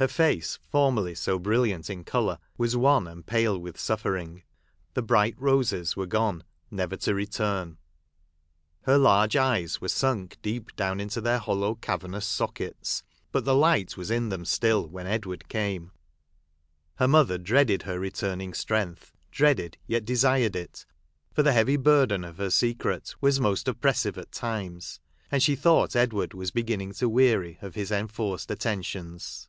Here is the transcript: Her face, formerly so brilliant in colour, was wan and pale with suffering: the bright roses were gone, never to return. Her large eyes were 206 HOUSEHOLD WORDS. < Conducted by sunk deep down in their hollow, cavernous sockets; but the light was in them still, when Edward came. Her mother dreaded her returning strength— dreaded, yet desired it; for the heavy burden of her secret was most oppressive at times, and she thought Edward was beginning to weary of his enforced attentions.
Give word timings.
Her 0.00 0.06
face, 0.06 0.60
formerly 0.70 1.16
so 1.16 1.40
brilliant 1.40 1.90
in 1.90 2.04
colour, 2.04 2.38
was 2.56 2.76
wan 2.76 3.08
and 3.08 3.26
pale 3.26 3.58
with 3.58 3.76
suffering: 3.80 4.44
the 4.94 5.02
bright 5.02 5.34
roses 5.36 5.96
were 5.96 6.06
gone, 6.06 6.44
never 6.70 6.94
to 6.98 7.16
return. 7.16 7.78
Her 8.82 8.96
large 8.96 9.34
eyes 9.34 9.80
were 9.80 9.88
206 9.88 9.98
HOUSEHOLD 10.00 10.18
WORDS. 10.30 10.36
< 10.40 10.42
Conducted 10.44 10.44
by 10.44 10.68
sunk 10.68 10.76
deep 10.76 10.76
down 10.76 11.00
in 11.00 11.24
their 11.24 11.38
hollow, 11.40 11.74
cavernous 11.74 12.26
sockets; 12.26 13.02
but 13.32 13.44
the 13.44 13.56
light 13.56 13.96
was 13.96 14.08
in 14.12 14.28
them 14.28 14.44
still, 14.44 14.86
when 14.86 15.08
Edward 15.08 15.48
came. 15.48 15.90
Her 16.98 17.08
mother 17.08 17.36
dreaded 17.36 17.82
her 17.82 17.98
returning 17.98 18.54
strength— 18.54 19.16
dreaded, 19.32 19.78
yet 19.88 20.04
desired 20.04 20.54
it; 20.54 20.86
for 21.34 21.42
the 21.42 21.52
heavy 21.52 21.76
burden 21.76 22.22
of 22.22 22.38
her 22.38 22.50
secret 22.50 23.16
was 23.20 23.40
most 23.40 23.66
oppressive 23.66 24.16
at 24.16 24.30
times, 24.30 25.00
and 25.32 25.42
she 25.42 25.56
thought 25.56 25.96
Edward 25.96 26.34
was 26.34 26.52
beginning 26.52 26.92
to 26.92 27.08
weary 27.08 27.58
of 27.60 27.74
his 27.74 27.90
enforced 27.90 28.52
attentions. 28.52 29.48